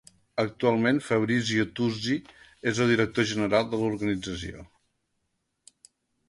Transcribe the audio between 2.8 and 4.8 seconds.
el director general de l'organització.